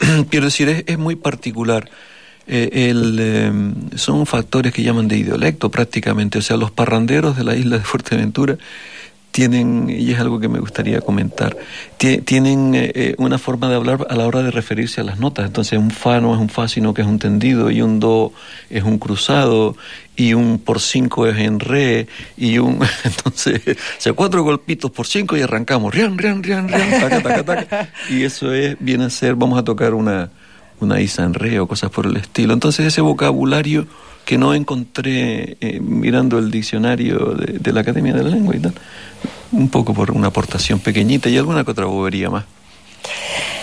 [0.30, 1.90] quiero decir, es, es muy particular.
[2.48, 7.44] Eh, el, em, son factores que llaman de idiolecto prácticamente, o sea, los parranderos de
[7.44, 8.56] la isla de Fuerteventura
[9.36, 11.58] tienen, y es algo que me gustaría comentar,
[11.98, 15.44] tienen eh, eh, una forma de hablar a la hora de referirse a las notas.
[15.44, 18.32] Entonces, un fa no es un fa, sino que es un tendido, y un do
[18.70, 19.76] es un cruzado,
[20.16, 22.06] y un por cinco es en re,
[22.38, 22.80] y un.
[23.04, 27.44] Entonces, o sea, cuatro golpitos por cinco y arrancamos, rian, rian, rian, rian, taca, taca,
[27.44, 27.92] taca.
[28.08, 30.30] Y eso es, viene a ser, vamos a tocar una,
[30.80, 32.54] una isa en re o cosas por el estilo.
[32.54, 33.86] Entonces, ese vocabulario
[34.26, 38.74] que no encontré eh, mirando el diccionario de, la Academia de la Lengua y tal.
[39.52, 42.44] Un poco por una aportación pequeñita y alguna que otra bobería más.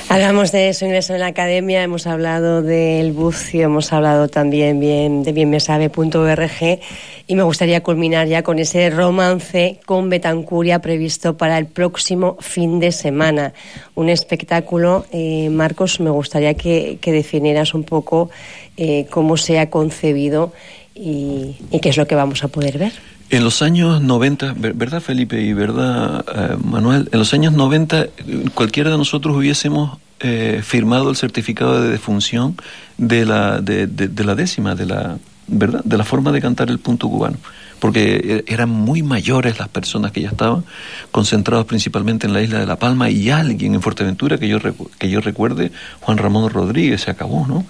[0.10, 5.24] Hablamos de su ingreso en la academia, hemos hablado del bucio, hemos hablado también bien
[5.24, 6.80] de bienmesabe.org
[7.26, 12.80] y me gustaría culminar ya con ese romance con Betancuria previsto para el próximo fin
[12.80, 13.54] de semana.
[13.96, 18.30] Un espectáculo, eh, Marcos, me gustaría que, que, definieras un poco
[18.78, 20.54] eh, cómo se ha concebido
[20.94, 22.94] y, y qué es lo que vamos a poder ver.
[23.30, 27.10] En los años 90, ¿verdad Felipe y verdad eh, Manuel?
[27.12, 28.08] En los años 90
[28.54, 32.56] cualquiera de nosotros hubiésemos eh, firmado el certificado de defunción
[32.98, 35.82] de la, de, de, la décima, de la, ¿verdad?
[35.84, 37.38] de la forma de cantar el punto cubano.
[37.80, 40.64] Porque e-, eran muy mayores las personas que ya estaban,
[41.12, 44.60] concentrados principalmente en la isla de La Palma, y alguien en Fuerteventura que yo,
[44.98, 47.66] que yo recuerde, Juan Ramón Rodríguez, se acabó, ¿no?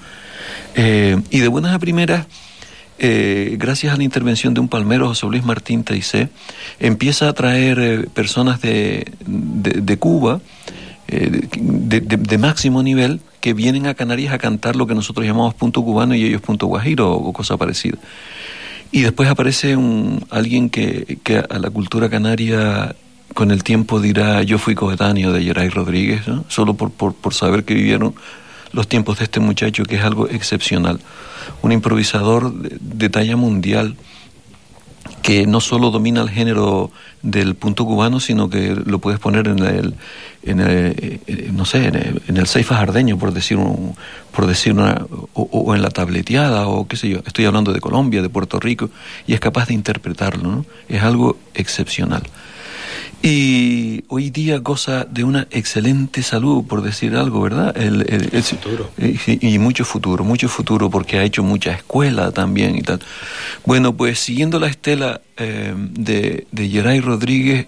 [0.76, 2.28] Eh, y de buenas a primeras
[2.99, 6.29] eh, gracias a la intervención de un palmero, José Luis Martín Taisé,
[6.79, 10.41] empieza a traer eh, personas de, de, Cuba
[11.08, 15.84] eh, de, máximo nivel que vienen a Canarias a cantar lo que nosotros llamamos punto
[15.84, 17.97] cubano y ellos punto guajiro o, cosa parecida.
[18.91, 22.95] Y después aparece un, alguien que, que a la cultura canaria
[23.34, 27.63] con el tiempo dirá yo fui coetáneo de Geray Rodríguez, solo por, por, por saber
[27.63, 28.13] que vivieron
[28.74, 31.00] los tiempos de este muchacho, que es algo excepcional.
[31.62, 33.96] Un improvisador de, talla mundial
[35.22, 39.60] que no solo domina el género del punto cubano, sino que lo puedes poner en
[39.60, 39.96] el,
[40.44, 43.96] en el eh, no sé, en el, en jardeño, por decir, un,
[44.36, 47.20] por decir una, o, en la tableteada, o qué sé yo.
[47.26, 48.90] Estoy hablando de Colombia, de Puerto Rico,
[49.28, 50.66] y es capaz de interpretarlo, ¿no?
[50.90, 52.24] Es algo excepcional.
[53.26, 57.76] Y hoy día goza de una excelente salud, por decir algo, ¿verdad?
[57.78, 58.92] El, el, futuro.
[58.98, 63.00] Y, mucho futuro, mucho futuro, porque ha hecho mucha escuela también y tal.
[63.66, 67.68] Bueno, pues siguiendo la estela eh, de, de Geray Rodríguez,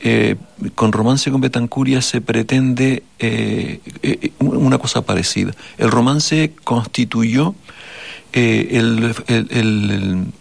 [0.00, 0.36] eh,
[0.74, 3.80] con Romance con Betancuria se pretende eh,
[4.38, 5.52] una cosa parecida.
[5.76, 7.54] El romance constituyó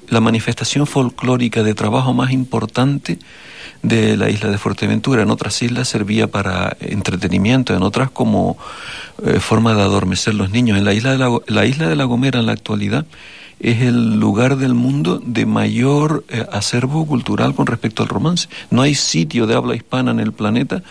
[0.07, 3.19] la manifestación folclórica de trabajo más importante
[3.87, 5.21] de la isla de Fuerteventura.
[5.21, 8.57] En otras islas servía para entretenimiento, en otras como
[9.23, 10.77] eh, forma de adormecer los niños.
[10.77, 13.05] En la isla de la, la isla de La Gomera en la actualidad
[13.59, 18.49] es el lugar del mundo de mayor eh, acervo cultural con respecto al romance.
[18.69, 20.83] No hay sitio de habla hispana en el planeta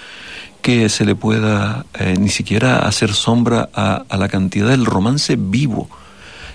[0.62, 5.36] que se le pueda eh, ni siquiera hacer sombra a, a la cantidad del romance
[5.38, 5.90] vivo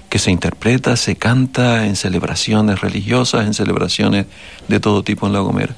[0.09, 4.25] que se interpreta, se canta en celebraciones religiosas, en celebraciones
[4.67, 5.75] de todo tipo en La Gomera.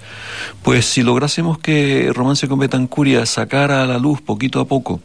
[0.64, 5.02] Pues si lográsemos que Romance con Betancuria sacara a la luz poquito a poco,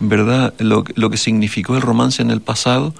[0.00, 0.54] ¿verdad?
[0.58, 2.94] Lo, que significó el romance en el pasado,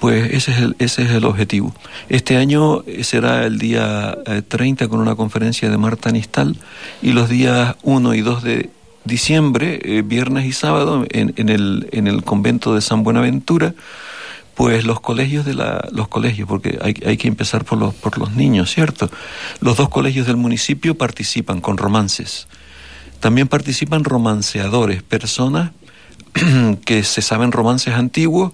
[0.00, 1.74] pues ese es, el, ese es el objetivo.
[2.08, 4.18] Este año será el día
[4.48, 6.56] 30 eh, con una conferencia de Marta Nistal
[7.00, 8.70] y los días 1 y 2 de
[9.04, 13.74] diciembre, eh, viernes y sábado, en, el, en el convento de San Buenaventura,
[14.54, 18.18] pues los colegios de la, los colegios, porque hay, hay, que empezar por los, por
[18.18, 19.10] los niños, ¿cierto?
[19.60, 22.46] Los dos colegios del municipio participan con romances.
[23.20, 25.72] También participan romanceadores, personas
[26.84, 28.52] que se saben romances antiguos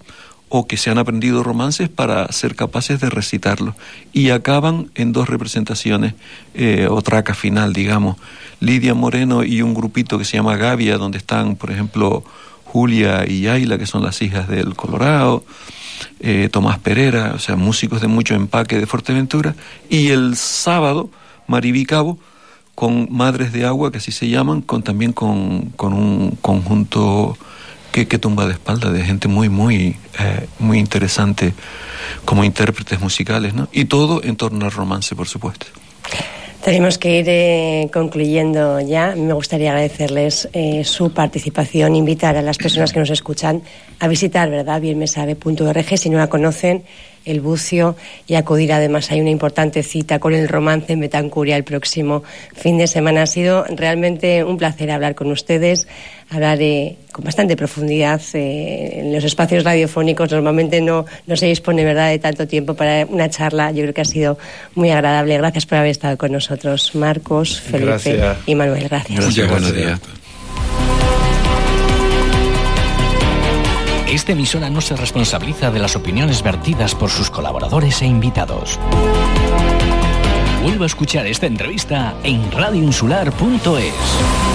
[0.49, 3.75] o que se han aprendido romances para ser capaces de recitarlos.
[4.13, 6.15] Y acaban en dos representaciones,
[6.55, 8.17] eh, o traca final, digamos.
[8.59, 12.25] Lidia Moreno y un grupito que se llama Gavia, donde están, por ejemplo,
[12.65, 15.45] Julia y Ayla, que son las hijas del Colorado
[16.21, 19.55] eh, Tomás Pereira, o sea, músicos de mucho empaque de Fuerteventura,
[19.89, 21.11] y el sábado
[21.47, 22.19] Maribí Cabo
[22.75, 27.37] con Madres de Agua, que así se llaman, con también con, un conjunto
[27.93, 31.53] que, que, tumba de espalda de gente muy, muy, eh, muy interesante
[32.25, 33.69] como intérpretes musicales, ¿no?
[33.73, 35.67] Y todo en torno al romance, por supuesto.
[36.65, 39.15] Tenemos que ir eh, concluyendo ya.
[39.17, 43.63] Me gustaría agradecerles eh, su participación, invitar a las personas que nos escuchan
[43.99, 44.79] a visitar, ¿verdad?
[44.79, 46.85] Bienmesabe.org si no la conocen
[47.25, 47.97] el bucio
[48.27, 52.23] y acudir además hay una importante cita con el romance en Betancuria el próximo
[52.55, 53.23] fin de semana.
[53.23, 55.87] Ha sido realmente un placer hablar con ustedes,
[56.31, 60.31] hablar eh, con bastante profundidad eh, en los espacios radiofónicos.
[60.31, 62.11] Normalmente no, no se dispone ¿verdad?
[62.11, 63.73] de tanto tiempo para una charla.
[63.73, 64.39] Yo creo que ha sido
[64.75, 65.37] muy agradable.
[65.37, 68.89] Gracias por haber estado con nosotros, Marcos, Felipe y Manuel.
[68.89, 69.37] Gracias.
[69.37, 70.01] Gracias.
[74.11, 78.79] Esta emisora no se responsabiliza de las opiniones vertidas por sus colaboradores e invitados.
[80.65, 84.50] Vuelva a escuchar esta entrevista en radioinsular.es.